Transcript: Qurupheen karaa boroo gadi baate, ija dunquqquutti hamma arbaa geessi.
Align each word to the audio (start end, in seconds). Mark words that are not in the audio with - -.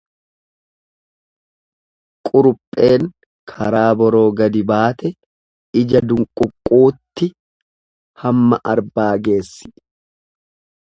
Qurupheen 2.29 3.03
karaa 3.51 3.91
boroo 3.99 4.23
gadi 4.39 4.63
baate, 4.71 5.07
ija 5.83 6.01
dunquqquutti 6.09 7.29
hamma 8.23 8.61
arbaa 8.73 9.11
geessi. 9.29 9.73